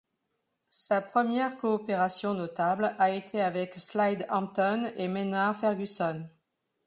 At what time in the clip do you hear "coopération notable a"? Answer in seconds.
1.57-3.11